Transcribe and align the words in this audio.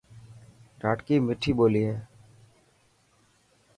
ڌاٽڪي 0.81 1.15
مٺي 1.27 1.51
ٻولي 1.57 1.83
هي. 1.89 1.97